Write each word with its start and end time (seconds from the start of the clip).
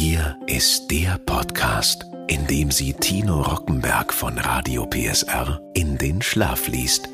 Hier 0.00 0.38
ist 0.46 0.92
der 0.92 1.18
Podcast, 1.18 2.06
in 2.28 2.46
dem 2.46 2.70
sie 2.70 2.92
Tino 2.92 3.42
Rockenberg 3.42 4.14
von 4.14 4.38
Radio 4.38 4.86
PSR 4.86 5.60
in 5.74 5.98
den 5.98 6.22
Schlaf 6.22 6.68
liest. 6.68 7.08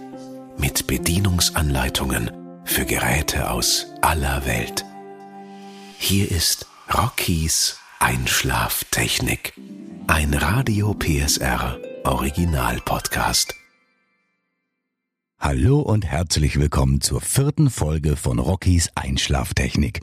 Mit 0.59 0.87
Bedienungsanleitungen 0.87 2.31
für 2.67 2.85
Geräte 2.85 3.49
aus 3.49 3.87
aller 4.03 4.45
Welt. 4.45 4.85
Hier 5.97 6.31
ist 6.31 6.67
Rockies 6.93 7.79
Einschlaftechnik. 8.01 9.55
Ein 10.07 10.35
Radio 10.35 10.93
PSR 10.93 11.79
Original 12.05 12.83
Podcast. 12.85 13.55
Hallo 15.39 15.81
und 15.81 16.05
herzlich 16.05 16.61
willkommen 16.61 17.01
zur 17.01 17.23
vierten 17.23 17.71
Folge 17.71 18.17
von 18.17 18.39
Rockies 18.39 18.91
Einschlaftechnik. 18.95 20.03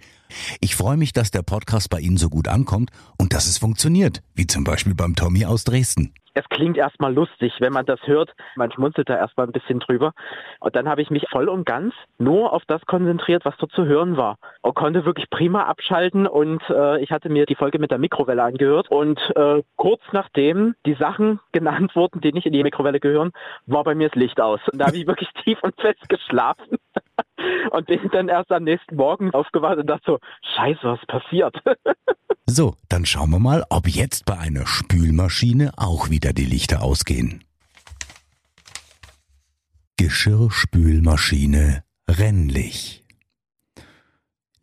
Ich 0.60 0.76
freue 0.76 0.98
mich, 0.98 1.14
dass 1.14 1.32
der 1.32 1.42
Podcast 1.42 1.90
bei 1.90 2.00
Ihnen 2.00 2.18
so 2.18 2.30
gut 2.30 2.48
ankommt 2.48 2.92
und 3.18 3.34
dass 3.34 3.48
es 3.48 3.58
funktioniert, 3.58 4.22
wie 4.34 4.48
zum 4.48 4.64
Beispiel 4.64 4.96
beim 4.96 5.16
Tommy 5.16 5.46
aus 5.46 5.64
Dresden 5.64 6.14
es 6.34 6.48
klingt 6.50 6.78
erstmal 6.78 7.14
lustig, 7.14 7.54
wenn 7.60 7.74
man 7.74 7.86
das 7.86 8.00
hört. 8.06 8.34
Man 8.56 8.72
schmunzelt 8.72 9.10
da 9.10 9.18
erstmal 9.18 9.48
ein 9.48 9.52
bisschen 9.52 9.80
drüber. 9.80 10.14
Und 10.60 10.76
dann 10.76 10.88
habe 10.88 11.02
ich 11.02 11.10
mich 11.10 11.26
voll 11.30 11.50
und 11.50 11.66
ganz 11.66 11.94
nur 12.18 12.54
auf 12.54 12.64
das 12.68 12.86
konzentriert, 12.86 13.44
was 13.46 13.58
dort 13.58 13.72
zu 13.74 13.86
hören 13.86 14.18
war. 14.18 14.38
Und 14.62 14.76
konnte 14.76 15.06
wirklich 15.06 15.30
prima 15.30 15.64
abschalten 15.64 16.28
und 16.28 16.62
äh, 16.70 17.02
ich 17.02 17.12
hatte 17.12 17.30
mir 17.30 17.46
die 17.46 17.56
Folge 17.56 17.80
mit 17.80 17.92
der 17.92 17.98
Mikrowelle 17.98 18.44
angehört. 18.44 18.90
Und 18.90 19.20
äh, 19.36 19.64
kurz 19.76 20.02
nachdem 20.12 20.76
die 20.86 20.96
Sachen 20.96 21.40
genannt 21.52 21.96
wurden, 21.96 22.22
die 22.22 22.32
nicht 22.32 22.46
in 22.46 22.54
die 22.54 22.64
Mikrowelle 22.64 23.00
gehören, 23.00 23.32
war 23.66 23.84
bei 23.84 23.96
mir 23.96 24.10
das 24.10 24.16
Licht 24.16 24.40
aus. 24.40 24.62
Und 24.72 24.80
da 24.80 24.88
habe 24.88 24.98
ich 24.98 25.08
wirklich 25.08 25.30
tief 25.44 25.62
und 25.64 25.80
fest 25.80 26.08
geschlafen. 26.08 26.78
und 27.72 27.88
bin 27.88 28.10
dann 28.12 28.28
erst 28.28 28.52
am 28.52 28.64
nächsten 28.64 28.96
Morgen 28.96 29.32
aufgewacht 29.32 29.78
und 29.78 29.88
dachte 29.88 30.04
so, 30.06 30.20
scheiße, 30.56 30.80
was 30.84 31.06
passiert? 31.08 31.56
so, 32.46 32.76
dann 32.90 33.06
schauen 33.06 33.30
wir 33.32 33.40
mal, 33.40 33.64
ob 33.70 33.88
jetzt 33.88 34.26
bei 34.26 34.38
einer 34.38 34.68
Spülmaschine 34.68 35.72
auch 35.78 36.10
wieder 36.10 36.34
die 36.34 36.46
Lichter 36.46 36.82
ausgehen. 36.82 37.44
Geschirrspülmaschine 39.98 41.84
Rennlich. 42.10 43.06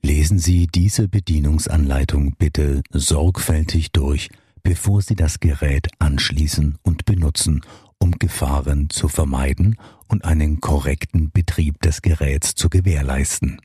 Lesen 0.03 0.39
Sie 0.39 0.67
diese 0.67 1.09
Bedienungsanleitung 1.09 2.35
bitte 2.39 2.83
sorgfältig 2.91 3.93
durch, 3.93 4.29
bevor 4.63 5.01
Sie 5.01 5.15
das 5.15 5.41
Gerät 5.41 5.89
anschließen 5.99 6.77
und 6.83 7.05
benutzen 7.05 7.63
um 7.99 8.13
Gefahren 8.13 8.91
zu 8.91 9.09
vermeiden 9.09 9.77
und 10.07 10.25
einen 10.25 10.61
korrekten 10.61 11.31
Betrieb 11.31 11.81
des 11.83 12.03
Geräts 12.03 12.55
zu 12.55 12.69
gewährleisten. 12.69 13.61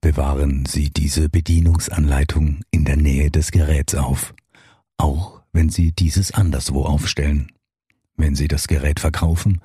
Bewahren 0.00 0.64
Sie 0.66 0.90
diese 0.90 1.28
Bedienungsanleitung 1.28 2.60
in 2.70 2.84
der 2.84 2.96
Nähe 2.96 3.30
des 3.30 3.50
Geräts 3.50 3.94
auf, 3.94 4.34
auch 4.96 5.42
wenn 5.52 5.70
Sie 5.70 5.92
dieses 5.92 6.32
anderswo 6.32 6.84
aufstellen. 6.84 7.50
Wenn 8.16 8.34
Sie 8.34 8.48
das 8.48 8.68
Gerät 8.68 9.00
verkaufen, 9.00 9.60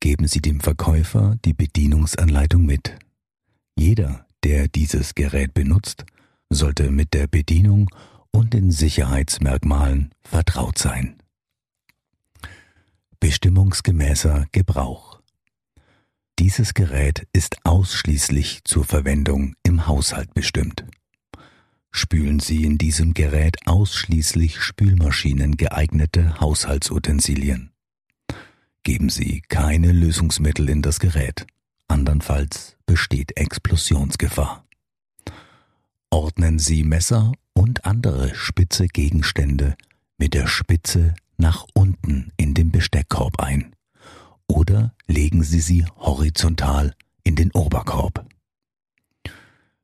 geben 0.00 0.26
Sie 0.26 0.40
dem 0.40 0.60
Verkäufer 0.60 1.36
die 1.44 1.54
Bedienungsanleitung 1.54 2.64
mit. 2.64 2.96
Jeder, 3.76 4.26
der 4.44 4.68
dieses 4.68 5.14
Gerät 5.14 5.54
benutzt, 5.54 6.04
sollte 6.50 6.90
mit 6.90 7.14
der 7.14 7.26
Bedienung 7.26 7.90
und 8.30 8.54
den 8.54 8.70
Sicherheitsmerkmalen 8.70 10.10
vertraut 10.22 10.78
sein. 10.78 11.16
Bestimmungsgemäßer 13.20 14.46
Gebrauch. 14.52 15.20
Dieses 16.38 16.74
Gerät 16.74 17.26
ist 17.32 17.56
ausschließlich 17.64 18.64
zur 18.64 18.84
Verwendung 18.84 19.54
im 19.62 19.86
Haushalt 19.86 20.34
bestimmt. 20.34 20.84
Spülen 21.90 22.40
Sie 22.40 22.64
in 22.64 22.76
diesem 22.76 23.14
Gerät 23.14 23.56
ausschließlich 23.66 24.60
Spülmaschinen 24.60 25.56
geeignete 25.56 26.38
Haushaltsutensilien. 26.40 27.72
Geben 28.82 29.08
Sie 29.08 29.42
keine 29.48 29.92
Lösungsmittel 29.92 30.68
in 30.68 30.82
das 30.82 31.00
Gerät, 31.00 31.46
andernfalls 31.88 32.76
besteht 32.84 33.36
Explosionsgefahr. 33.36 34.64
Ordnen 36.10 36.58
Sie 36.58 36.84
Messer 36.84 37.32
und 37.54 37.84
andere 37.84 38.34
spitze 38.34 38.88
Gegenstände 38.88 39.74
mit 40.18 40.34
der 40.34 40.46
Spitze 40.46 41.14
nach 41.38 41.66
unten 41.74 42.32
in 42.36 42.54
den 42.54 42.70
Besteckkorb 42.70 43.40
ein 43.40 43.74
oder 44.46 44.94
legen 45.06 45.42
Sie 45.42 45.60
sie 45.60 45.84
horizontal 45.98 46.94
in 47.24 47.36
den 47.36 47.50
Oberkorb. 47.52 48.26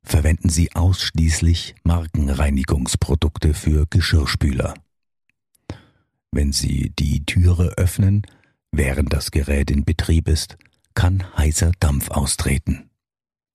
Verwenden 0.02 0.48
Sie 0.48 0.72
ausschließlich 0.74 1.74
Markenreinigungsprodukte 1.84 3.54
für 3.54 3.86
Geschirrspüler. 3.88 4.74
Wenn 6.32 6.52
Sie 6.52 6.92
die 6.98 7.24
Türe 7.24 7.74
öffnen, 7.76 8.22
während 8.72 9.12
das 9.12 9.30
Gerät 9.30 9.70
in 9.70 9.84
Betrieb 9.84 10.28
ist, 10.28 10.56
kann 10.94 11.24
heißer 11.36 11.72
Dampf 11.78 12.10
austreten. 12.10 12.90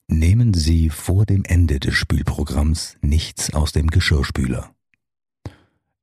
Nehmen 0.08 0.54
Sie 0.54 0.90
vor 0.90 1.26
dem 1.26 1.44
Ende 1.44 1.80
des 1.80 1.96
Spülprogramms 1.96 2.98
nichts 3.02 3.54
aus 3.54 3.74
dem 3.74 3.88
Geschirrspüler. 3.88 4.74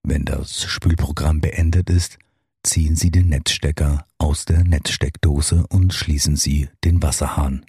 Wenn 0.06 0.26
das 0.26 0.64
Spülprogramm 0.64 1.40
beendet 1.40 1.88
ist, 1.88 2.18
ziehen 2.62 2.94
Sie 2.94 3.10
den 3.10 3.30
Netzstecker 3.30 4.04
aus 4.18 4.44
der 4.44 4.62
Netzsteckdose 4.62 5.66
und 5.68 5.94
schließen 5.94 6.36
Sie 6.36 6.68
den 6.84 7.02
Wasserhahn. 7.02 7.64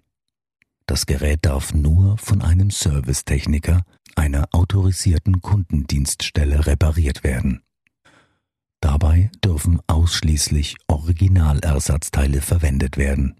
Das 0.85 1.05
Gerät 1.05 1.45
darf 1.45 1.73
nur 1.73 2.17
von 2.17 2.41
einem 2.41 2.71
Servicetechniker 2.71 3.83
einer 4.17 4.49
autorisierten 4.51 5.41
Kundendienststelle 5.41 6.67
repariert 6.67 7.23
werden. 7.23 7.61
Dabei 8.81 9.31
dürfen 9.43 9.79
ausschließlich 9.87 10.75
Originalersatzteile 10.87 12.41
verwendet 12.41 12.97
werden. 12.97 13.39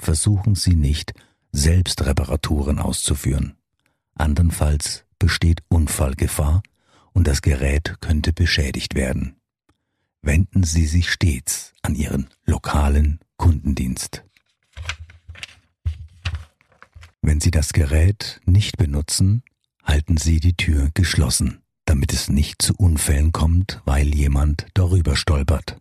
Versuchen 0.00 0.56
Sie 0.56 0.74
nicht, 0.74 1.14
selbst 1.52 2.04
Reparaturen 2.04 2.80
auszuführen. 2.80 3.54
Andernfalls 4.14 5.04
besteht 5.20 5.60
Unfallgefahr 5.68 6.62
und 7.12 7.26
das 7.26 7.42
Gerät 7.42 7.96
könnte 8.00 8.32
beschädigt 8.32 8.94
werden. 8.94 9.36
Wenden 10.22 10.64
Sie 10.64 10.86
sich 10.86 11.10
stets 11.10 11.72
an 11.82 11.94
Ihren 11.94 12.28
lokalen 12.44 13.20
Kundendienst. 13.36 14.24
Wenn 17.22 17.40
Sie 17.40 17.50
das 17.50 17.72
Gerät 17.72 18.40
nicht 18.44 18.76
benutzen, 18.76 19.42
halten 19.84 20.16
Sie 20.16 20.40
die 20.40 20.54
Tür 20.54 20.90
geschlossen, 20.94 21.62
damit 21.84 22.12
es 22.12 22.28
nicht 22.28 22.62
zu 22.62 22.74
Unfällen 22.74 23.32
kommt, 23.32 23.80
weil 23.84 24.14
jemand 24.14 24.66
darüber 24.74 25.16
stolpert. 25.16 25.80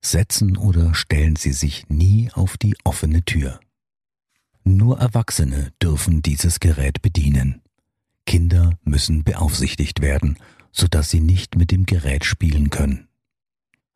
Setzen 0.00 0.56
oder 0.56 0.94
stellen 0.94 1.36
Sie 1.36 1.52
sich 1.52 1.88
nie 1.88 2.30
auf 2.32 2.56
die 2.56 2.76
offene 2.84 3.24
Tür. 3.24 3.60
Nur 4.64 4.98
Erwachsene 4.98 5.72
dürfen 5.82 6.22
dieses 6.22 6.60
Gerät 6.60 7.02
bedienen. 7.02 7.62
Kinder 8.26 8.78
müssen 8.82 9.22
beaufsichtigt 9.22 10.00
werden 10.00 10.38
sodass 10.74 11.08
Sie 11.08 11.20
nicht 11.20 11.56
mit 11.56 11.70
dem 11.70 11.86
Gerät 11.86 12.24
spielen 12.24 12.68
können. 12.68 13.08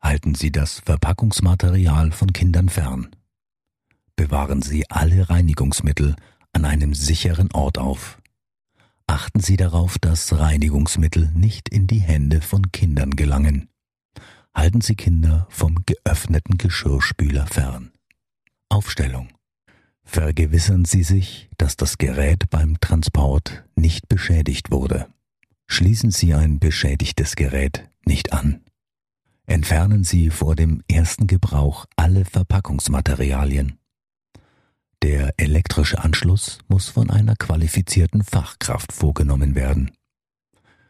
Halten 0.01 0.33
Sie 0.33 0.51
das 0.51 0.79
Verpackungsmaterial 0.79 2.11
von 2.11 2.31
Kindern 2.31 2.69
fern. 2.69 3.09
Bewahren 4.15 4.61
Sie 4.61 4.89
alle 4.89 5.29
Reinigungsmittel 5.29 6.15
an 6.53 6.65
einem 6.65 6.93
sicheren 6.93 7.51
Ort 7.51 7.77
auf. 7.77 8.21
Achten 9.07 9.41
Sie 9.41 9.57
darauf, 9.57 9.99
dass 9.99 10.37
Reinigungsmittel 10.37 11.31
nicht 11.33 11.67
in 11.67 11.85
die 11.85 11.99
Hände 11.99 12.41
von 12.41 12.71
Kindern 12.71 13.11
gelangen. 13.11 13.69
Halten 14.53 14.81
Sie 14.81 14.95
Kinder 14.95 15.47
vom 15.49 15.83
geöffneten 15.85 16.57
Geschirrspüler 16.57 17.45
fern. 17.47 17.91
Aufstellung. 18.69 19.29
Vergewissern 20.03 20.85
Sie 20.85 21.03
sich, 21.03 21.49
dass 21.57 21.75
das 21.75 21.97
Gerät 21.97 22.49
beim 22.49 22.79
Transport 22.79 23.65
nicht 23.75 24.07
beschädigt 24.07 24.71
wurde. 24.71 25.07
Schließen 25.71 26.09
Sie 26.09 26.33
ein 26.33 26.59
beschädigtes 26.59 27.35
Gerät 27.35 27.89
nicht 28.03 28.33
an. 28.33 28.61
Entfernen 29.45 30.03
Sie 30.03 30.31
vor 30.31 30.55
dem 30.55 30.81
ersten 30.89 31.27
Gebrauch 31.27 31.85
alle 31.95 32.25
Verpackungsmaterialien. 32.25 33.77
Der 35.03 35.33
elektrische 35.37 36.03
Anschluss 36.03 36.57
muss 36.67 36.89
von 36.89 37.11
einer 37.11 37.35
qualifizierten 37.35 38.23
Fachkraft 38.23 38.91
vorgenommen 38.91 39.53
werden. 39.53 39.91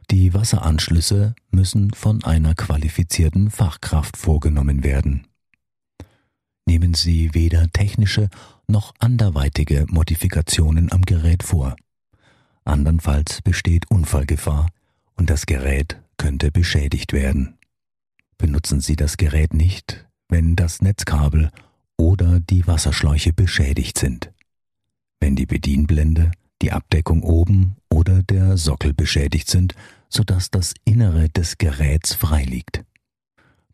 Die 0.10 0.34
Wasseranschlüsse 0.34 1.36
müssen 1.52 1.94
von 1.94 2.24
einer 2.24 2.56
qualifizierten 2.56 3.52
Fachkraft 3.52 4.18
vorgenommen 4.18 4.84
werden. 4.84 5.28
Nehmen 6.66 6.94
Sie 6.94 7.34
weder 7.34 7.70
technische 7.72 8.30
noch 8.68 8.94
anderweitige 9.00 9.86
Modifikationen 9.90 10.92
am 10.92 11.02
Gerät 11.02 11.44
vor. 11.44 11.76
Andernfalls 12.70 13.42
besteht 13.42 13.90
Unfallgefahr 13.90 14.70
und 15.16 15.30
das 15.30 15.46
Gerät 15.46 16.00
könnte 16.18 16.52
beschädigt 16.52 17.14
werden. 17.14 17.58
Benutzen 18.38 18.80
Sie 18.80 18.96
das 18.96 19.18
Gerät 19.18 19.54
nicht, 19.54 20.08
wenn 20.30 20.56
das 20.56 20.82
Netzkabel 20.82 21.50
oder 21.98 22.40
die 22.40 22.68
Wasserschläuche 22.68 23.34
beschädigt 23.34 23.98
sind. 23.98 24.32
Wenn 25.20 25.36
die 25.36 25.48
Bedienblende, 25.48 26.32
die 26.62 26.72
Abdeckung 26.72 27.24
oben 27.24 27.76
oder 27.90 28.22
der 28.22 28.56
Sockel 28.56 28.94
beschädigt 28.94 29.50
sind, 29.50 29.74
sodass 30.08 30.52
das 30.52 30.74
Innere 30.86 31.28
des 31.30 31.58
Geräts 31.58 32.14
frei 32.14 32.44
liegt. 32.44 32.84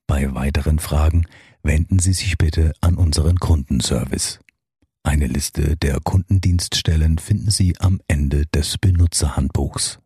Bei 0.08 0.34
weiteren 0.34 0.80
Fragen 0.80 1.26
wenden 1.64 2.00
Sie 2.00 2.14
sich 2.14 2.38
bitte 2.38 2.74
an 2.80 2.96
unseren 2.96 3.38
Kundenservice. 3.40 4.40
Eine 5.06 5.28
Liste 5.28 5.78
der 5.78 6.00
Kundendienststellen 6.04 7.20
finden 7.20 7.52
Sie 7.52 7.80
am 7.80 8.02
Ende 8.08 8.48
des 8.48 8.80
Benutzerhandbuchs. 8.80 10.00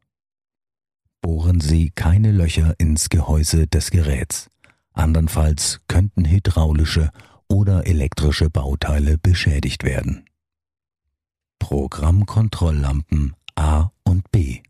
Bohren 1.22 1.62
Sie 1.62 1.90
keine 1.90 2.34
Löcher 2.34 2.76
ins 2.80 3.08
Gehäuse 3.08 3.66
des 3.66 3.92
Geräts, 3.92 4.50
andernfalls 4.92 5.80
könnten 5.88 6.26
hydraulische 6.26 7.12
oder 7.48 7.88
elektrische 7.88 8.50
Bauteile 8.50 9.18
beschädigt 9.18 9.86
werden. 9.86 10.26
Programmkontrolllampen 11.60 13.36
A 13.56 13.92
und 14.04 14.30
B. 14.32 14.62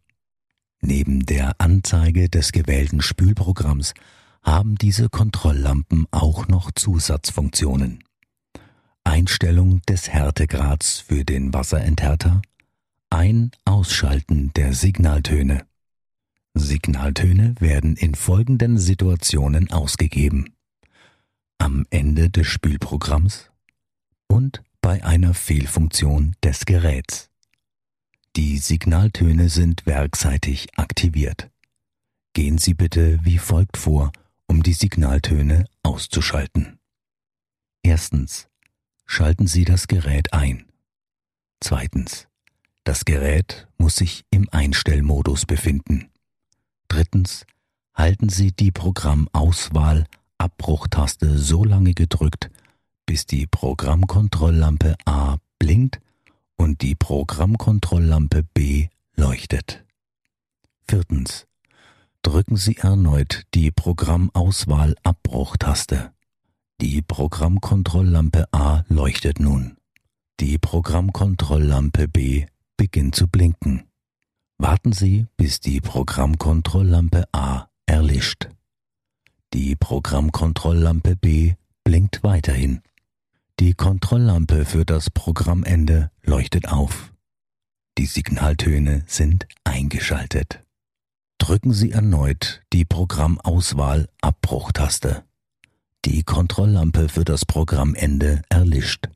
Neben 0.80 1.26
der 1.26 1.60
Anzeige 1.60 2.30
des 2.30 2.52
gewählten 2.52 3.02
Spülprogramms 3.02 3.96
haben 4.44 4.76
diese 4.76 5.10
Kontrolllampen 5.10 6.06
auch 6.12 6.48
noch 6.48 6.70
Zusatzfunktionen. 6.72 8.04
Einstellung 9.04 9.82
des 9.88 10.10
Härtegrads 10.10 11.00
für 11.00 11.26
den 11.26 11.54
Wasserenthärter, 11.54 12.42
Ein-Ausschalten 13.10 14.52
der 14.54 14.74
Signaltöne. 14.74 15.66
Signaltöne 16.54 17.56
werden 17.60 17.96
in 17.96 18.16
folgenden 18.16 18.78
Situationen 18.78 19.72
ausgegeben. 19.72 20.54
Am 21.58 21.86
Ende 21.90 22.30
des 22.30 22.48
Spülprogramms 22.48 23.50
und 24.28 24.64
bei 24.82 25.04
einer 25.04 25.34
Fehlfunktion 25.34 26.36
des 26.44 26.66
Geräts. 26.66 27.30
Die 28.36 28.58
Signaltöne 28.58 29.50
sind 29.50 29.86
werkseitig 29.86 30.68
aktiviert. 30.78 31.50
Gehen 32.34 32.58
Sie 32.58 32.74
bitte 32.74 33.20
wie 33.24 33.38
folgt 33.38 33.78
vor, 33.78 34.12
um 34.48 34.64
die 34.64 34.74
Signaltöne 34.74 35.66
auszuschalten. 35.84 36.80
Erstens. 37.84 38.48
Schalten 39.12 39.48
Sie 39.48 39.66
das 39.66 39.88
Gerät 39.88 40.34
ein. 40.34 40.66
Zweitens. 41.60 42.28
Das 42.84 43.06
Gerät 43.06 43.68
muss 43.80 43.96
sich 43.96 44.24
im 44.30 44.48
Einstellmodus 44.52 45.48
befinden. 45.48 46.12
Drittens. 46.90 47.48
Halten 47.96 48.30
Sie 48.30 48.52
die 48.52 48.72
Programmauswahl 48.72 50.06
Abbruchtaste 50.38 51.40
so 51.40 51.64
lange 51.64 51.96
gedrückt, 51.96 52.52
bis 53.08 53.26
die 53.26 53.48
Programmkontrolllampe 53.48 54.96
A 55.06 55.38
blinkt 55.58 56.00
und 56.56 56.84
die 56.84 56.94
Programmkontrolllampe 56.94 58.44
B 58.54 58.90
leuchtet. 59.16 59.84
Viertens. 60.88 61.48
Drücken 62.22 62.58
Sie 62.58 62.78
erneut 62.78 63.42
die 63.56 63.72
Programmauswahl 63.72 64.96
Abbruchtaste. 65.02 66.14
Die 66.82 67.02
Programmkontrolllampe 67.02 68.46
A 68.54 68.86
leuchtet 68.88 69.42
nun. 69.42 69.76
Die 70.40 70.58
Programmkontrolllampe 70.58 72.08
B 72.08 72.46
beginnt 72.78 73.16
zu 73.16 73.28
blinken. 73.28 73.84
Warten 74.58 74.94
Sie, 74.94 75.28
bis 75.36 75.60
die 75.60 75.82
Programmkontrolllampe 75.82 77.26
A 77.34 77.68
erlischt. 77.86 78.48
Die 79.54 79.76
Programmkontrolllampe 79.76 81.18
B 81.18 81.56
blinkt 81.84 82.24
weiterhin. 82.24 82.82
Die 83.60 83.74
Kontrolllampe 83.74 84.64
für 84.64 84.86
das 84.86 85.10
Programmende 85.10 86.12
leuchtet 86.24 86.70
auf. 86.70 87.14
Die 87.98 88.06
Signaltöne 88.06 89.04
sind 89.06 89.50
eingeschaltet. 89.66 90.64
Drücken 91.40 91.74
Sie 91.74 91.92
erneut 91.92 92.64
die 92.72 92.86
Programmauswahl 92.86 94.08
Abbruchtaste. 94.22 95.26
Die 96.06 96.24
Kontrolllampe 96.24 97.10
für 97.10 97.26
das 97.26 97.46
Programmende 97.46 98.42
erlischt. 98.48 99.10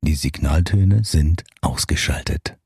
Die 0.00 0.14
Signaltöne 0.14 1.04
sind 1.04 1.42
ausgeschaltet. 1.60 2.56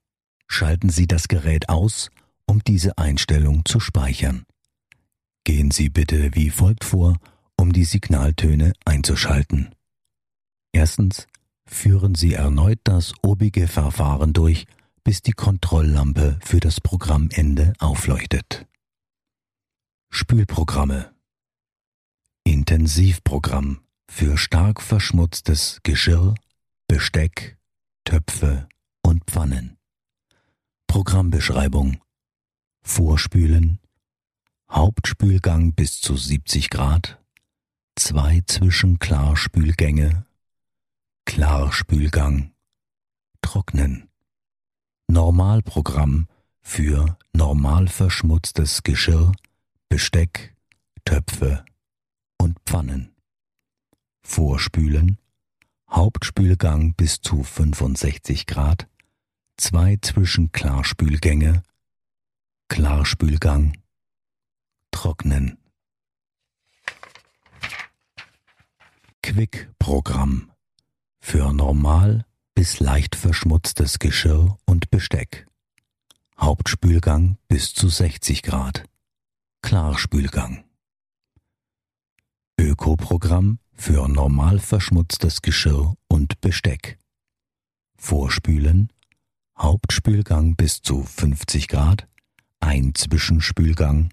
Schalten 0.47 0.91
Sie 0.91 1.07
das 1.07 1.29
Gerät 1.29 1.71
aus, 1.71 2.11
um 2.47 2.63
diese 2.63 2.99
Einstellung 2.99 3.65
zu 3.65 3.81
speichern. 3.81 4.45
Gehen 5.45 5.71
Sie 5.71 5.89
bitte 5.89 6.35
wie 6.35 6.51
folgt 6.51 6.85
vor, 6.85 7.17
um 7.57 7.73
die 7.73 7.85
Signaltöne 7.85 8.75
einzuschalten. 8.85 9.75
Erstens 10.73 11.27
führen 11.65 12.15
Sie 12.15 12.35
erneut 12.35 12.81
das 12.85 13.15
obige 13.23 13.67
Verfahren 13.67 14.35
durch, 14.35 14.67
bis 15.05 15.23
die 15.23 15.33
Kontrolllampe 15.33 16.39
für 16.45 16.61
das 16.61 16.83
Programmende 16.83 17.73
aufleuchtet. 17.79 18.67
Spülprogramme 20.11 21.13
Intensivprogramm 22.71 23.81
für 24.11 24.37
stark 24.37 24.83
verschmutztes 24.83 25.81
Geschirr, 25.85 26.35
Besteck, 26.87 27.57
Töpfe 28.05 28.69
und 29.01 29.25
Pfannen. 29.25 29.79
Programmbeschreibung 30.87 32.03
Vorspülen 32.83 33.79
Hauptspülgang 34.71 35.73
bis 35.73 36.03
zu 36.03 36.15
70 36.15 36.69
Grad, 36.69 37.19
zwei 37.97 38.43
Zwischenklarspülgänge, 38.47 40.27
Klarspülgang, 41.25 42.53
Trocknen, 43.41 44.11
Normalprogramm 45.07 46.29
für 46.61 47.17
normal 47.33 47.89
verschmutztes 47.89 48.83
Geschirr, 48.83 49.33
Besteck, 49.89 50.55
Töpfe 51.07 51.65
und 52.49 52.59
Pfannen, 52.65 53.15
Vorspülen, 54.23 55.19
Hauptspülgang 55.91 56.95
bis 56.95 57.21
zu 57.21 57.43
65 57.43 58.47
Grad, 58.47 58.89
zwei 59.59 59.99
Zwischenklarspülgänge, 60.01 61.63
Klarspülgang, 62.69 63.77
Trocknen. 64.91 65.59
Quick-Programm 69.23 70.51
für 71.21 71.53
normal 71.53 72.25
bis 72.55 72.81
leicht 72.81 73.15
verschmutztes 73.15 73.99
Geschirr 73.99 74.57
und 74.65 74.91
Besteck. 74.91 75.47
Hauptspülgang 76.41 77.37
bis 77.49 77.75
zu 77.75 77.91
60 77.91 78.43
Grad. 78.43 78.85
Klarspülgang. 79.61 80.68
Ökoprogramm 82.59 83.61
für 83.73 84.09
normal 84.09 84.59
verschmutztes 84.59 85.43
Geschirr 85.43 85.95
und 86.09 86.41
Besteck. 86.41 86.99
Vorspülen. 87.97 88.93
Hauptspülgang 89.57 90.57
bis 90.57 90.83
zu 90.83 91.05
50 91.05 91.69
Grad. 91.69 92.09
Ein 92.59 92.95
Zwischenspülgang 92.95 94.11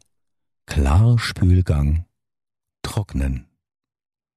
Klarspülgang 0.68 2.06
Trocknen. 2.84 3.48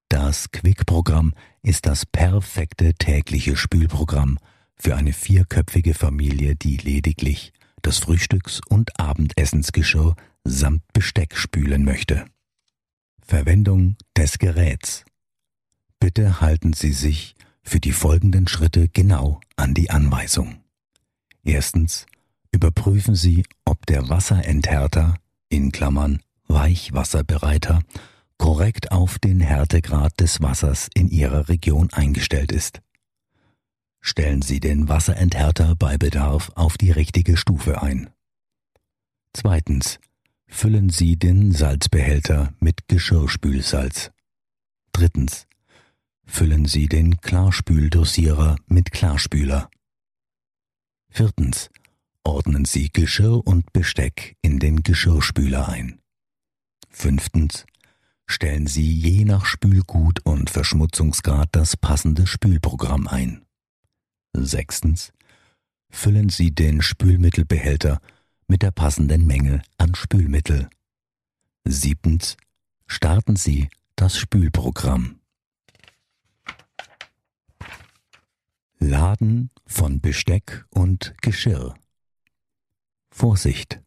Das 0.08 0.50
Quick-Programm 0.52 1.34
ist 1.62 1.84
das 1.84 2.06
perfekte 2.06 2.94
tägliche 2.94 3.56
Spülprogramm 3.56 4.38
für 4.74 4.96
eine 4.96 5.12
vierköpfige 5.12 5.92
Familie, 5.92 6.56
die 6.56 6.78
lediglich 6.78 7.52
das 7.82 7.98
Frühstücks- 7.98 8.60
und 8.68 8.98
Abendessensgeschirr 8.98 10.16
samt 10.44 10.82
Besteck 10.94 11.36
spülen 11.36 11.84
möchte. 11.84 12.24
Verwendung 13.28 13.96
des 14.16 14.38
Geräts. 14.38 15.04
Bitte 16.00 16.40
halten 16.40 16.72
Sie 16.72 16.92
sich 16.92 17.34
für 17.62 17.78
die 17.78 17.92
folgenden 17.92 18.48
Schritte 18.48 18.88
genau 18.88 19.40
an 19.54 19.74
die 19.74 19.90
Anweisung. 19.90 20.64
Erstens 21.44 22.06
überprüfen 22.52 23.14
Sie, 23.14 23.44
ob 23.66 23.84
der 23.84 24.08
Wasserenthärter 24.08 25.18
in 25.50 25.72
Klammern 25.72 26.22
Weichwasserbereiter 26.46 27.82
korrekt 28.38 28.92
auf 28.92 29.18
den 29.18 29.40
Härtegrad 29.40 30.18
des 30.20 30.40
Wassers 30.40 30.88
in 30.94 31.10
Ihrer 31.10 31.50
Region 31.50 31.90
eingestellt 31.92 32.50
ist. 32.50 32.80
Stellen 34.00 34.40
Sie 34.40 34.58
den 34.58 34.88
Wasserenthärter 34.88 35.76
bei 35.76 35.98
Bedarf 35.98 36.50
auf 36.54 36.78
die 36.78 36.92
richtige 36.92 37.36
Stufe 37.36 37.82
ein. 37.82 38.08
Zweitens. 39.34 40.00
Füllen 40.48 40.88
Sie 40.88 41.16
den 41.16 41.52
Salzbehälter 41.52 42.52
mit 42.58 42.88
Geschirrspülsalz. 42.88 44.10
Drittens. 44.92 45.46
Füllen 46.24 46.64
Sie 46.64 46.88
den 46.88 47.20
Klarspüldosierer 47.20 48.56
mit 48.66 48.90
Klarspüler. 48.90 49.70
Viertens 51.10 51.70
ordnen 52.24 52.64
Sie 52.64 52.90
Geschirr 52.92 53.46
und 53.46 53.72
Besteck 53.72 54.36
in 54.42 54.58
den 54.58 54.82
Geschirrspüler 54.82 55.68
ein. 55.68 56.00
Fünftens. 56.90 57.64
Stellen 58.26 58.66
Sie 58.66 58.92
je 58.92 59.24
nach 59.24 59.46
Spülgut 59.46 60.20
und 60.26 60.50
Verschmutzungsgrad 60.50 61.48
das 61.52 61.76
passende 61.76 62.26
Spülprogramm 62.26 63.06
ein. 63.06 63.44
Sechstens. 64.34 65.12
Füllen 65.90 66.28
Sie 66.28 66.54
den 66.54 66.82
Spülmittelbehälter 66.82 68.00
mit 68.48 68.62
der 68.62 68.70
passenden 68.70 69.26
Menge 69.26 69.62
an 69.76 69.94
Spülmittel. 69.94 70.68
Siebtens. 71.64 72.36
Starten 72.86 73.36
Sie 73.36 73.68
das 73.94 74.16
Spülprogramm. 74.16 75.20
Laden 78.78 79.50
von 79.66 80.00
Besteck 80.00 80.64
und 80.70 81.14
Geschirr. 81.20 81.74
Vorsicht! 83.10 83.80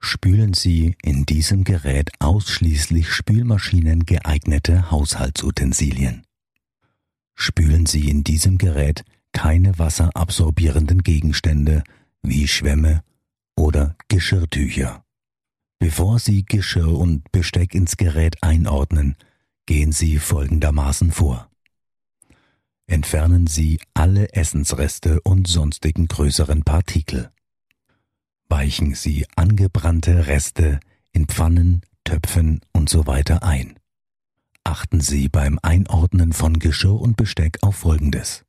Spülen 0.00 0.54
Sie 0.54 0.96
in 1.02 1.26
diesem 1.26 1.64
Gerät 1.64 2.10
ausschließlich 2.20 3.10
Spülmaschinen 3.10 4.06
geeignete 4.06 4.92
Haushaltsutensilien. 4.92 6.22
Spülen 7.34 7.86
Sie 7.86 8.08
in 8.08 8.22
diesem 8.22 8.58
Gerät 8.58 9.04
keine 9.32 9.76
wasserabsorbierenden 9.76 11.02
Gegenstände 11.02 11.82
wie 12.22 12.46
Schwämme 12.46 13.02
oder 13.58 13.96
Geschirrtücher. 14.08 15.04
Bevor 15.78 16.18
Sie 16.18 16.44
Geschirr 16.44 16.96
und 16.96 17.30
Besteck 17.32 17.74
ins 17.74 17.96
Gerät 17.96 18.42
einordnen, 18.42 19.16
gehen 19.66 19.92
Sie 19.92 20.18
folgendermaßen 20.18 21.12
vor. 21.12 21.50
Entfernen 22.86 23.46
Sie 23.46 23.78
alle 23.94 24.32
Essensreste 24.32 25.20
und 25.20 25.46
sonstigen 25.46 26.06
größeren 26.06 26.62
Partikel. 26.62 27.30
Weichen 28.48 28.94
Sie 28.94 29.26
angebrannte 29.36 30.26
Reste 30.26 30.80
in 31.12 31.26
Pfannen, 31.26 31.82
Töpfen 32.04 32.60
und 32.72 32.88
so 32.88 33.04
ein. 33.06 33.78
Achten 34.64 35.00
Sie 35.00 35.28
beim 35.28 35.58
Einordnen 35.62 36.32
von 36.32 36.58
Geschirr 36.58 37.00
und 37.00 37.16
Besteck 37.16 37.58
auf 37.62 37.76
Folgendes. 37.76 38.44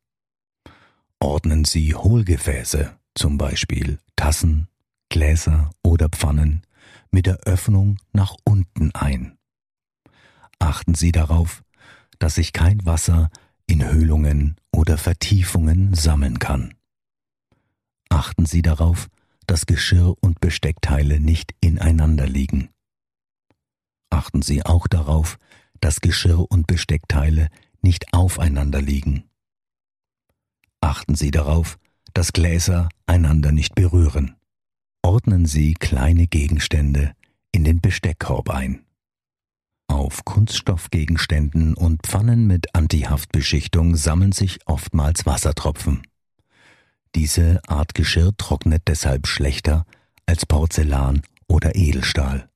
Ordnen 1.18 1.64
Sie 1.66 1.94
Hohlgefäße, 1.94 2.96
zum 3.14 3.36
Beispiel 3.36 3.98
Tassen, 4.16 4.69
Gläser 5.10 5.70
oder 5.82 6.08
Pfannen, 6.08 6.62
mit 7.10 7.26
der 7.26 7.40
Öffnung 7.40 7.98
nach 8.12 8.34
unten 8.44 8.94
ein. 8.94 9.36
Achten 10.58 10.94
Sie 10.94 11.12
darauf, 11.12 11.62
dass 12.18 12.36
sich 12.36 12.52
kein 12.52 12.84
Wasser 12.86 13.30
in 13.66 13.86
Höhlungen 13.86 14.56
oder 14.72 14.96
Vertiefungen 14.98 15.94
sammeln 15.94 16.38
kann. 16.38 16.74
Achten 18.08 18.46
Sie 18.46 18.62
darauf, 18.62 19.08
dass 19.46 19.66
Geschirr 19.66 20.14
und 20.20 20.40
Besteckteile 20.40 21.20
nicht 21.20 21.54
ineinander 21.60 22.26
liegen. 22.26 22.70
Achten 24.10 24.42
Sie 24.42 24.64
auch 24.64 24.86
darauf, 24.86 25.38
dass 25.80 26.00
Geschirr 26.00 26.46
und 26.50 26.66
Besteckteile 26.66 27.48
nicht 27.82 28.12
aufeinander 28.12 28.80
liegen. 28.82 29.24
Achten 30.80 31.14
Sie 31.14 31.30
darauf, 31.30 31.78
dass 32.12 32.32
Gläser 32.32 32.88
einander 33.06 33.52
nicht 33.52 33.74
berühren. 33.74 34.36
Ordnen 35.02 35.46
Sie 35.46 35.74
kleine 35.74 36.26
Gegenstände 36.26 37.12
in 37.52 37.64
den 37.64 37.80
Besteckkorb 37.80 38.50
ein. 38.50 38.84
Auf 39.88 40.24
Kunststoffgegenständen 40.24 41.74
und 41.74 42.06
Pfannen 42.06 42.46
mit 42.46 42.74
Antihaftbeschichtung 42.74 43.96
sammeln 43.96 44.32
sich 44.32 44.60
oftmals 44.66 45.26
Wassertropfen. 45.26 46.02
Diese 47.14 47.60
Art 47.66 47.94
Geschirr 47.94 48.32
trocknet 48.36 48.82
deshalb 48.86 49.26
schlechter 49.26 49.84
als 50.26 50.46
Porzellan 50.46 51.22
oder 51.48 51.74
Edelstahl. 51.74 52.48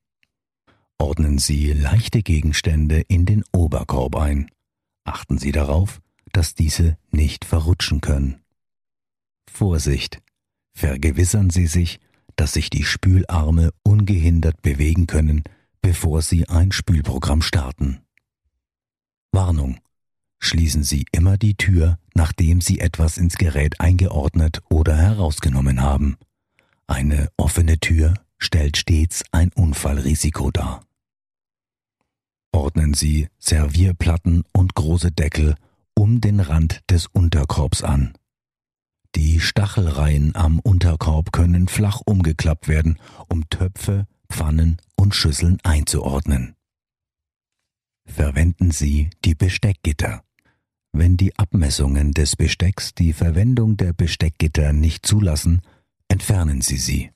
Ordnen 0.97 1.39
Sie 1.39 1.73
leichte 1.73 2.23
Gegenstände 2.23 3.01
in 3.01 3.25
den 3.25 3.43
Oberkorb 3.51 4.15
ein. 4.15 4.49
Achten 5.03 5.37
Sie 5.37 5.51
darauf, 5.51 6.01
dass 6.31 6.55
diese 6.55 6.97
nicht 7.11 7.43
verrutschen 7.43 8.01
können. 8.01 8.41
Vorsicht! 9.51 10.21
Vergewissern 10.73 11.49
Sie 11.49 11.67
sich, 11.67 11.99
dass 12.35 12.53
sich 12.53 12.69
die 12.69 12.83
Spülarme 12.83 13.71
ungehindert 13.83 14.61
bewegen 14.61 15.07
können, 15.07 15.43
bevor 15.81 16.21
Sie 16.21 16.47
ein 16.49 16.71
Spülprogramm 16.71 17.41
starten. 17.41 18.01
Warnung. 19.31 19.79
Schließen 20.39 20.83
Sie 20.83 21.05
immer 21.11 21.37
die 21.37 21.55
Tür, 21.55 21.97
nachdem 22.13 22.61
Sie 22.61 22.79
etwas 22.79 23.17
ins 23.17 23.35
Gerät 23.35 23.79
eingeordnet 23.79 24.61
oder 24.69 24.95
herausgenommen 24.95 25.81
haben. 25.81 26.17
Eine 26.87 27.29
offene 27.37 27.79
Tür 27.79 28.13
stellt 28.37 28.77
stets 28.77 29.23
ein 29.31 29.51
Unfallrisiko 29.53 30.51
dar. 30.51 30.83
Ordnen 32.51 32.93
Sie 32.93 33.27
Servierplatten 33.39 34.43
und 34.53 34.75
große 34.75 35.11
Deckel 35.11 35.55
um 35.93 36.21
den 36.21 36.39
Rand 36.39 36.81
des 36.89 37.07
Unterkorbs 37.07 37.83
an. 37.83 38.13
Die 39.15 39.39
Stachelreihen 39.39 40.35
am 40.35 40.59
Unterkorb 40.59 41.31
können 41.31 41.69
flach 41.69 42.01
umgeklappt 42.05 42.67
werden, 42.67 42.99
um 43.29 43.47
Töpfe, 43.49 44.07
Pfannen 44.29 44.77
und 44.97 45.15
Schüsseln 45.15 45.57
einzuordnen. 45.63 46.55
Verwenden 48.05 48.71
Sie 48.71 49.09
die 49.23 49.33
Besteckgitter. 49.33 50.21
Wenn 50.91 51.15
die 51.15 51.37
Abmessungen 51.37 52.11
des 52.11 52.35
Bestecks 52.35 52.93
die 52.93 53.13
Verwendung 53.13 53.77
der 53.77 53.93
Besteckgitter 53.93 54.73
nicht 54.73 55.05
zulassen, 55.05 55.61
entfernen 56.09 56.61
Sie 56.61 56.77
sie. 56.77 57.11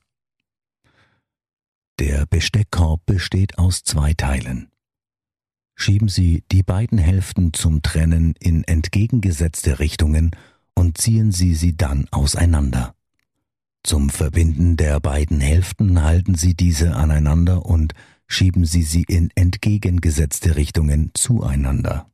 Der 1.98 2.24
Besteckkorb 2.24 3.04
besteht 3.04 3.58
aus 3.58 3.84
zwei 3.84 4.14
Teilen. 4.14 4.70
Schieben 5.76 6.08
Sie 6.08 6.44
die 6.50 6.62
beiden 6.62 6.98
Hälften 6.98 7.52
zum 7.52 7.82
Trennen 7.82 8.34
in 8.38 8.64
entgegengesetzte 8.64 9.78
Richtungen 9.78 10.30
und 10.74 10.98
ziehen 10.98 11.32
Sie 11.32 11.54
sie 11.54 11.76
dann 11.76 12.06
auseinander. 12.10 12.94
Zum 13.82 14.10
Verbinden 14.10 14.76
der 14.76 15.00
beiden 15.00 15.40
Hälften 15.40 16.02
halten 16.02 16.34
Sie 16.34 16.54
diese 16.54 16.94
aneinander 16.94 17.64
und 17.64 17.94
schieben 18.26 18.64
Sie 18.64 18.82
sie 18.82 19.02
in 19.02 19.30
entgegengesetzte 19.34 20.56
Richtungen 20.56 21.10
zueinander. 21.14 22.10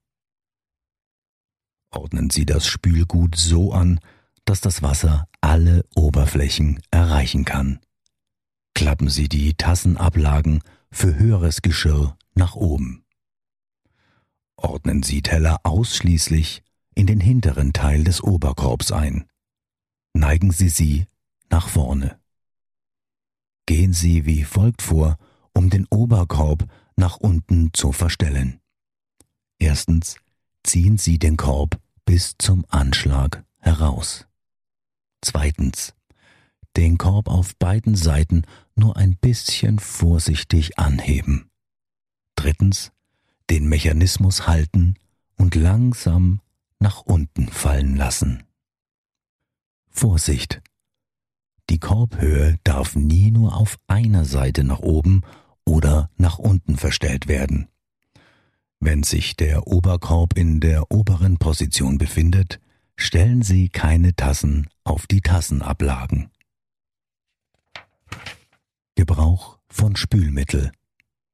Ordnen 1.90 2.30
Sie 2.30 2.46
das 2.46 2.66
Spülgut 2.66 3.36
so 3.36 3.72
an, 3.72 4.00
dass 4.44 4.60
das 4.60 4.82
Wasser 4.82 5.28
alle 5.40 5.84
Oberflächen 5.94 6.80
erreichen 6.90 7.44
kann. 7.44 7.80
Klappen 8.74 9.08
Sie 9.08 9.28
die 9.28 9.54
Tassenablagen 9.54 10.62
für 10.90 11.16
höheres 11.18 11.62
Geschirr 11.62 12.16
nach 12.34 12.54
oben. 12.54 13.04
Ordnen 14.56 15.02
Sie 15.02 15.22
Teller 15.22 15.60
ausschließlich 15.64 16.62
in 16.96 17.06
den 17.06 17.20
hinteren 17.20 17.72
Teil 17.72 18.02
des 18.02 18.20
Oberkorbs 18.24 18.90
ein. 18.90 19.26
Neigen 20.14 20.50
Sie 20.50 20.70
sie 20.70 21.06
nach 21.50 21.68
vorne. 21.68 22.18
Gehen 23.66 23.92
Sie 23.92 24.24
wie 24.26 24.42
folgt 24.42 24.82
vor, 24.82 25.18
um 25.52 25.70
den 25.70 25.86
Oberkorb 25.90 26.66
nach 26.96 27.18
unten 27.18 27.70
zu 27.72 27.92
verstellen. 27.92 28.60
Erstens 29.58 30.16
ziehen 30.64 30.98
Sie 30.98 31.18
den 31.18 31.36
Korb 31.36 31.78
bis 32.04 32.34
zum 32.38 32.64
Anschlag 32.68 33.44
heraus. 33.58 34.26
Zweitens 35.20 35.94
den 36.76 36.98
Korb 36.98 37.28
auf 37.28 37.56
beiden 37.56 37.94
Seiten 37.94 38.42
nur 38.74 38.96
ein 38.96 39.16
bisschen 39.16 39.78
vorsichtig 39.78 40.78
anheben. 40.78 41.50
Drittens 42.36 42.92
den 43.50 43.68
Mechanismus 43.68 44.46
halten 44.46 44.94
und 45.36 45.54
langsam 45.54 46.40
nach 46.86 47.00
unten 47.00 47.48
fallen 47.48 47.96
lassen. 47.96 48.44
Vorsicht! 49.88 50.62
Die 51.68 51.80
Korbhöhe 51.80 52.60
darf 52.62 52.94
nie 52.94 53.32
nur 53.32 53.56
auf 53.56 53.76
einer 53.88 54.24
Seite 54.24 54.62
nach 54.62 54.78
oben 54.78 55.22
oder 55.64 56.10
nach 56.16 56.38
unten 56.38 56.76
verstellt 56.76 57.26
werden. 57.26 57.66
Wenn 58.78 59.02
sich 59.02 59.34
der 59.34 59.66
Oberkorb 59.66 60.38
in 60.38 60.60
der 60.60 60.92
oberen 60.92 61.38
Position 61.38 61.98
befindet, 61.98 62.60
stellen 62.94 63.42
Sie 63.42 63.68
keine 63.68 64.14
Tassen 64.14 64.68
auf 64.84 65.08
die 65.08 65.22
Tassenablagen. 65.22 66.30
Gebrauch 68.94 69.58
von 69.68 69.96
Spülmittel. 69.96 70.70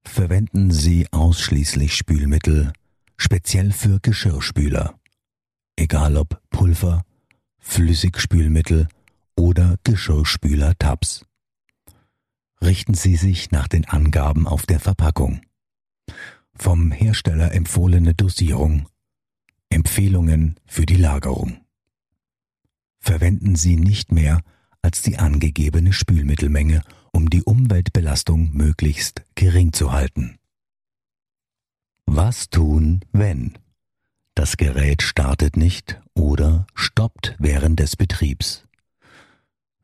Verwenden 0.03 0.71
Sie 0.71 1.09
ausschließlich 1.13 1.95
Spülmittel, 1.95 2.73
speziell 3.19 3.71
für 3.71 4.01
Geschirrspüler 4.01 4.99
egal 5.83 6.17
ob 6.17 6.41
Pulver, 6.51 7.05
Flüssigspülmittel 7.59 8.87
oder 9.37 9.77
Geschirrspüler-Tabs. 9.83 11.25
Richten 12.61 12.95
Sie 12.95 13.17
sich 13.17 13.51
nach 13.51 13.67
den 13.67 13.85
Angaben 13.87 14.47
auf 14.47 14.65
der 14.65 14.79
Verpackung. 14.79 15.43
Vom 16.55 16.93
Hersteller 16.93 17.53
empfohlene 17.53 18.15
Dosierung. 18.15 18.89
Empfehlungen 19.71 20.61
für 20.67 20.87
die 20.87 20.97
Lagerung. 20.97 21.65
Verwenden 23.01 23.57
Sie 23.57 23.75
nicht 23.77 24.13
mehr 24.13 24.41
als 24.83 25.03
die 25.03 25.19
angegebene 25.19 25.93
Spülmittelmenge, 25.93 26.83
um 27.13 27.29
die 27.29 27.43
Umweltbelastung 27.43 28.53
möglichst 28.53 29.23
gering 29.35 29.73
zu 29.73 29.91
halten. 29.91 30.39
Was 32.07 32.51
tun, 32.51 33.01
wenn? 33.11 33.59
Das 34.35 34.57
Gerät 34.57 35.03
startet 35.03 35.57
nicht 35.57 36.01
oder 36.15 36.67
stoppt 36.75 37.37
während 37.39 37.81
des 37.81 37.97
Betriebs. 37.97 38.65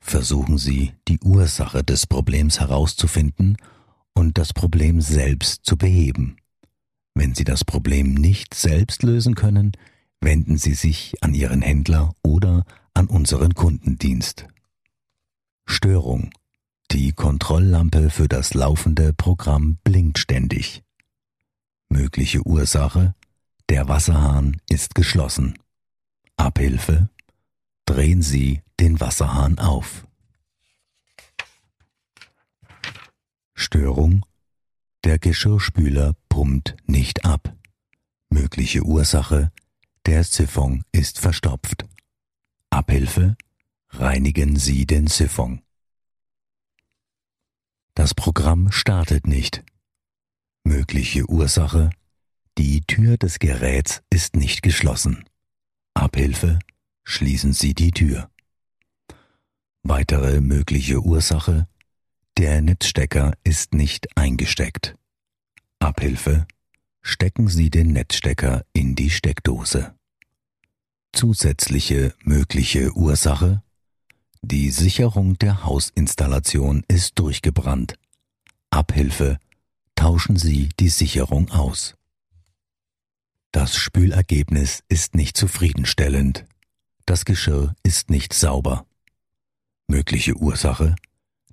versuchen 0.00 0.56
Sie, 0.56 0.94
die 1.06 1.20
Ursache 1.20 1.84
des 1.84 2.06
Problems 2.06 2.60
herauszufinden 2.60 3.58
und 4.14 4.38
das 4.38 4.54
Problem 4.54 5.00
selbst 5.02 5.66
zu 5.66 5.76
beheben. 5.76 6.36
Wenn 7.14 7.34
Sie 7.34 7.44
das 7.44 7.64
Problem 7.64 8.14
nicht 8.14 8.54
selbst 8.54 9.02
lösen 9.02 9.34
können, 9.34 9.72
wenden 10.20 10.56
Sie 10.56 10.74
sich 10.74 11.14
an 11.20 11.34
Ihren 11.34 11.60
Händler 11.62 12.14
oder 12.22 12.64
an 12.94 13.06
unseren 13.06 13.54
Kundendienst. 13.54 14.46
Störung. 15.66 16.30
Die 16.90 17.12
Kontrolllampe 17.12 18.08
für 18.08 18.28
das 18.28 18.54
laufende 18.54 19.12
Programm 19.12 19.76
blinkt 19.84 20.18
ständig. 20.18 20.82
Mögliche 21.90 22.46
Ursache. 22.46 23.14
Der 23.68 23.86
Wasserhahn 23.86 24.60
ist 24.70 24.94
geschlossen. 24.94 25.58
Abhilfe. 26.36 27.10
Drehen 27.84 28.22
Sie 28.22 28.62
den 28.80 28.98
Wasserhahn 28.98 29.58
auf. 29.58 30.06
Störung. 33.54 34.24
Der 35.04 35.18
Geschirrspüler 35.18 36.14
pumpt 36.30 36.76
nicht 36.86 37.26
ab. 37.26 37.54
Mögliche 38.30 38.82
Ursache. 38.84 39.52
Der 40.06 40.24
Siphon 40.24 40.84
ist 40.92 41.18
verstopft. 41.18 41.84
Abhilfe. 42.70 43.36
Reinigen 43.90 44.56
Sie 44.56 44.86
den 44.86 45.08
Siphon. 45.08 45.60
Das 47.94 48.14
Programm 48.14 48.70
startet 48.70 49.26
nicht. 49.26 49.62
Mögliche 50.64 51.28
Ursache. 51.28 51.90
Die 52.58 52.80
Tür 52.80 53.16
des 53.18 53.38
Geräts 53.38 54.02
ist 54.10 54.34
nicht 54.34 54.62
geschlossen. 54.62 55.24
Abhilfe. 55.94 56.58
Schließen 57.04 57.52
Sie 57.52 57.72
die 57.72 57.92
Tür. 57.92 58.30
Weitere 59.84 60.40
mögliche 60.40 61.00
Ursache. 61.00 61.68
Der 62.36 62.60
Netzstecker 62.60 63.34
ist 63.44 63.74
nicht 63.74 64.08
eingesteckt. 64.16 64.96
Abhilfe. 65.78 66.48
Stecken 67.00 67.46
Sie 67.46 67.70
den 67.70 67.92
Netzstecker 67.92 68.64
in 68.72 68.96
die 68.96 69.10
Steckdose. 69.10 69.94
Zusätzliche 71.12 72.12
mögliche 72.24 72.92
Ursache. 72.96 73.62
Die 74.42 74.72
Sicherung 74.72 75.38
der 75.38 75.62
Hausinstallation 75.62 76.82
ist 76.88 77.20
durchgebrannt. 77.20 77.94
Abhilfe. 78.70 79.38
Tauschen 79.94 80.36
Sie 80.36 80.70
die 80.80 80.88
Sicherung 80.88 81.50
aus. 81.50 81.97
Das 83.68 83.76
Spülergebnis 83.76 84.82
ist 84.88 85.14
nicht 85.14 85.36
zufriedenstellend. 85.36 86.46
Das 87.04 87.26
Geschirr 87.26 87.74
ist 87.82 88.08
nicht 88.08 88.32
sauber. 88.32 88.86
Mögliche 89.88 90.34
Ursache? 90.38 90.96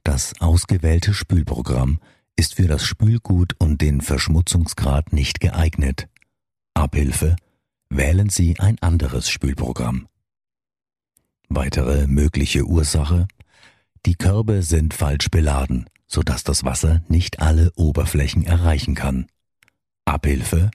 Das 0.06 0.40
ausgewählte 0.40 1.14
Spülprogramm 1.14 2.00
ist 2.38 2.56
für 2.56 2.70
das 2.70 2.86
Spülgut 2.86 3.56
und 3.60 3.82
den 3.82 4.00
Verschmutzungsgrad 4.00 5.12
nicht 5.12 5.42
geeignet. 5.42 6.08
Abhilfe? 6.74 7.36
Wählen 7.90 8.30
Sie 8.30 8.58
ein 8.62 8.80
anderes 8.80 9.30
Spülprogramm. 9.30 10.08
Weitere 11.50 12.08
mögliche 12.08 12.64
Ursache? 12.64 13.28
Die 14.06 14.16
Körbe 14.16 14.64
sind 14.64 14.94
falsch 14.94 15.30
beladen, 15.30 15.90
sodass 16.08 16.46
das 16.46 16.64
Wasser 16.64 17.04
nicht 17.10 17.42
alle 17.42 17.74
Oberflächen 17.76 18.46
erreichen 18.46 18.96
kann. 18.96 19.28
Abhilfe? 20.06 20.72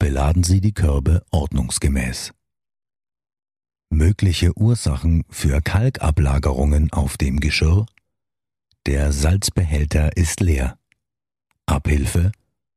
Beladen 0.00 0.44
Sie 0.44 0.62
die 0.62 0.72
Körbe 0.72 1.22
ordnungsgemäß. 1.30 2.32
Mögliche 3.90 4.56
Ursachen 4.56 5.26
für 5.28 5.60
Kalkablagerungen 5.60 6.90
auf 6.90 7.18
dem 7.18 7.38
Geschirr? 7.38 7.84
Der 8.86 9.12
Salzbehälter 9.12 10.16
ist 10.16 10.40
leer. 10.40 10.78
Abhilfe? 11.66 12.32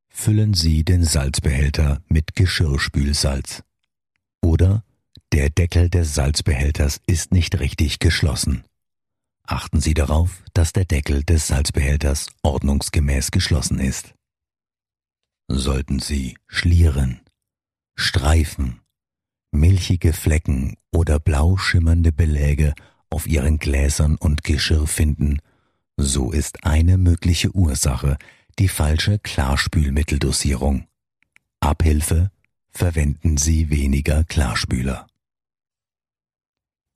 Füllen 0.08 0.52
Sie 0.52 0.84
den 0.84 1.02
Salzbehälter 1.02 2.02
mit 2.08 2.36
Geschirrspülsalz. 2.36 3.62
Oder 4.42 4.84
der 5.32 5.48
Deckel 5.48 5.88
des 5.88 6.14
Salzbehälters 6.14 7.00
ist 7.06 7.32
nicht 7.32 7.58
richtig 7.58 8.00
geschlossen. 8.00 8.64
Achten 9.44 9.80
Sie 9.80 9.94
darauf, 9.94 10.42
dass 10.52 10.74
der 10.74 10.84
Deckel 10.84 11.24
des 11.24 11.46
Salzbehälters 11.46 12.28
ordnungsgemäß 12.42 13.30
geschlossen 13.30 13.78
ist. 13.78 14.14
Sollten 15.48 15.98
Sie 15.98 16.38
Schlieren, 16.46 17.20
Streifen, 17.96 18.80
milchige 19.52 20.12
Flecken 20.12 20.76
oder 20.92 21.18
blau 21.20 21.56
schimmernde 21.56 22.12
Beläge 22.12 22.74
auf 23.10 23.26
ihren 23.26 23.58
Gläsern 23.58 24.16
und 24.16 24.44
Geschirr 24.44 24.86
finden, 24.86 25.38
so 25.96 26.32
ist 26.32 26.64
eine 26.64 26.98
mögliche 26.98 27.54
Ursache 27.54 28.18
die 28.58 28.68
falsche 28.68 29.18
Klarspülmitteldosierung. 29.18 30.86
Abhilfe 31.60 32.30
verwenden 32.70 33.36
Sie 33.36 33.70
weniger 33.70 34.24
Klarspüler. 34.24 35.06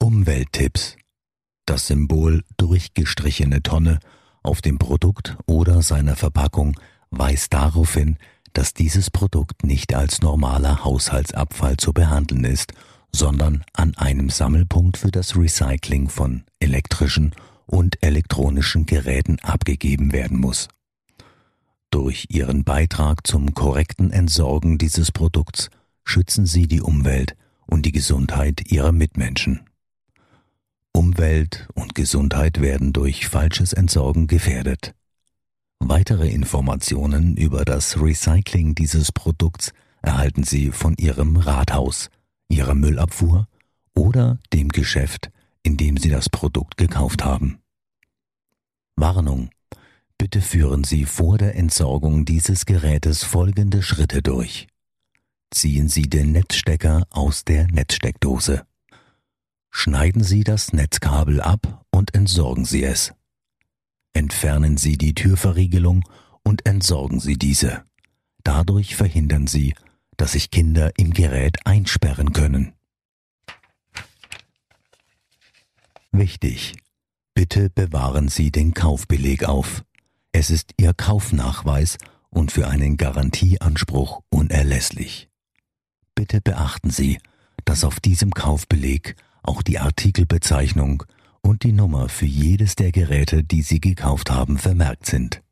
Umwelttipps 0.01 0.97
Das 1.67 1.87
Symbol 1.87 2.45
durchgestrichene 2.57 3.63
Tonne 3.63 4.01
auf 4.43 4.63
dem 4.63 4.79
Produkt 4.79 5.37
oder 5.47 5.83
seiner 5.83 6.17
Verpackung 6.17 6.79
weist 7.11 7.53
darauf 7.53 7.95
hin, 7.95 8.19
dass 8.53 8.75
dieses 8.75 9.11
Produkt 9.11 9.65
nicht 9.65 9.95
als 9.95 10.23
normaler 10.23 10.85
Haushaltsabfall 10.85 11.77
zu 11.77 11.93
behandeln 11.93 12.45
ist, 12.45 12.73
sondern 13.13 13.65
an 13.73 13.95
einem 13.97 14.31
Sammelpunkt 14.31 14.97
für 14.97 15.11
das 15.11 15.37
Recycling 15.37 16.09
von 16.09 16.45
elektrischen 16.61 17.35
und 17.67 18.03
elektronischen 18.03 18.87
Geräten 18.87 19.39
abgegeben 19.41 20.13
werden 20.13 20.39
muss. 20.39 20.69
Durch 21.91 22.27
ihren 22.29 22.65
Beitrag 22.65 23.27
zum 23.27 23.55
korrekten 23.55 24.11
Entsorgen 24.11 24.79
dieses 24.79 25.11
Produkts 25.11 25.71
schützen 26.05 26.47
sie 26.47 26.67
die 26.67 26.83
Umwelt 26.83 27.35
und 27.67 27.87
die 27.87 27.93
Gesundheit 27.93 28.71
ihrer 28.71 28.93
Mitmenschen. 28.93 29.61
Umwelt 30.93 31.69
und 31.75 31.95
Gesundheit 31.95 32.61
werden 32.61 32.93
durch 32.93 33.29
falsches 33.29 33.73
Entsorgen 33.73 34.27
gefährdet. 34.27 34.95
Weitere 35.91 36.29
Informationen 36.29 37.35
über 37.39 37.65
das 37.65 37.99
Recycling 37.99 38.75
dieses 38.75 39.11
Produkts 39.11 39.73
erhalten 40.03 40.45
Sie 40.45 40.71
von 40.71 40.95
Ihrem 40.99 41.39
Rathaus, 41.39 42.11
Ihrer 42.51 42.75
Müllabfuhr 42.75 43.49
oder 43.95 44.39
dem 44.53 44.69
Geschäft, 44.69 45.31
in 45.63 45.79
dem 45.79 45.97
Sie 45.97 46.11
das 46.11 46.29
Produkt 46.29 46.77
gekauft 46.77 47.25
haben. 47.25 47.61
Warnung. 48.97 49.49
Bitte 50.19 50.43
führen 50.43 50.85
Sie 50.85 51.07
vor 51.07 51.39
der 51.39 51.57
Entsorgung 51.57 52.27
dieses 52.27 52.67
Gerätes 52.67 53.25
folgende 53.25 53.83
Schritte 53.83 54.21
durch. 54.21 54.67
Ziehen 55.51 55.89
Sie 55.89 56.03
den 56.03 56.33
Netzstecker 56.33 57.07
aus 57.09 57.47
der 57.47 57.67
Netzsteckdose. 57.67 58.63
Schneiden 59.71 60.23
Sie 60.23 60.45
das 60.45 60.75
Netzkabel 60.75 61.41
ab 61.41 61.87
und 61.91 62.15
entsorgen 62.15 62.67
Sie 62.67 62.85
es. 62.85 63.15
Entfernen 64.19 64.79
Sie 64.79 64.99
die 64.99 65.15
Türverriegelung 65.15 66.03
und 66.43 66.67
entsorgen 66.67 67.21
Sie 67.21 67.39
diese. 67.39 67.85
Dadurch 68.43 68.97
verhindern 68.97 69.47
Sie, 69.47 69.77
dass 70.17 70.33
sich 70.33 70.51
Kinder 70.51 70.91
im 70.97 71.13
Gerät 71.13 71.65
einsperren 71.65 72.33
können. 72.33 72.73
Wichtig. 76.11 76.75
Bitte 77.33 77.71
bewahren 77.71 78.27
Sie 78.27 78.51
den 78.51 78.75
Kaufbeleg 78.75 79.45
auf. 79.45 79.85
Es 80.33 80.51
ist 80.51 80.73
Ihr 80.79 80.95
Kaufnachweis 80.95 81.97
und 82.29 82.51
für 82.51 82.67
einen 82.67 82.97
Garantieanspruch 82.97 84.23
unerlässlich. 84.31 85.29
Bitte 86.17 86.41
beachten 86.41 86.91
Sie, 86.91 87.21
dass 87.65 87.85
auf 87.85 88.01
diesem 88.01 88.33
Kaufbeleg 88.33 89.15
auch 89.45 89.63
die 89.63 89.79
Artikelbezeichnung 89.79 91.05
und 91.43 91.63
die 91.63 91.73
Nummer 91.73 92.09
für 92.09 92.27
jedes 92.27 92.77
der 92.77 92.93
Geräte, 92.93 93.45
die 93.45 93.63
Sie 93.63 93.81
gekauft 93.81 94.31
haben, 94.31 94.59
vermerkt 94.59 95.07
sind. 95.07 95.43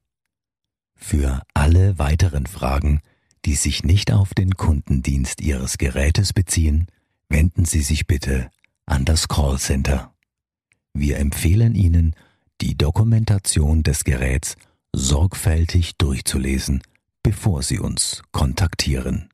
Für 0.95 1.43
alle 1.55 1.99
weiteren 1.99 2.47
Fragen, 2.47 3.01
die 3.45 3.55
sich 3.55 3.85
nicht 3.85 4.13
auf 4.13 4.35
den 4.35 4.57
Kundendienst 4.57 5.41
Ihres 5.41 5.79
Gerätes 5.79 6.33
beziehen, 6.33 6.87
wenden 7.29 7.65
Sie 7.65 7.83
sich 7.83 8.07
bitte 8.07 8.51
an 8.87 9.05
das 9.05 9.29
Callcenter. 9.29 10.13
Wir 10.95 11.19
empfehlen 11.19 11.75
Ihnen, 11.75 12.15
die 12.61 12.77
Dokumentation 12.77 13.83
des 13.83 14.05
Geräts 14.05 14.57
sorgfältig 14.95 15.97
durchzulesen, 15.99 16.83
bevor 17.23 17.63
Sie 17.63 17.79
uns 17.79 18.23
kontaktieren. 18.33 19.29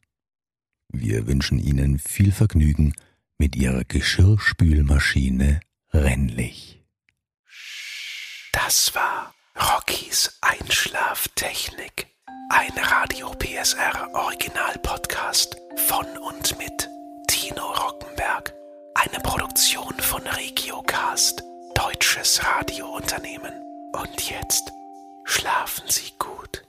Wir 0.89 1.27
wünschen 1.27 1.59
Ihnen 1.59 1.99
viel 1.99 2.33
Vergnügen 2.33 2.95
mit 3.39 3.57
Ihrer 3.57 3.85
Geschirrspülmaschine 3.85 5.61
Rennlich. 5.95 6.83
Das 8.53 8.95
war 8.95 9.35
Rockys 9.57 10.39
Einschlaftechnik. 10.41 12.07
Ein 12.51 12.73
Radio 12.79 13.31
PSR 13.35 14.09
Original 14.15 14.79
Podcast 14.83 15.57
von 15.87 16.07
und 16.19 16.57
mit 16.57 16.89
Tino 17.29 17.73
Rockenberg. 17.73 18.55
Eine 18.95 19.21
Produktion 19.23 19.93
von 20.01 20.27
Regiocast. 20.27 21.43
deutsches 21.75 22.43
Radiounternehmen. 22.43 23.53
Und 23.93 24.31
jetzt 24.31 24.73
schlafen 25.25 25.85
Sie 25.89 26.13
gut. 26.19 26.63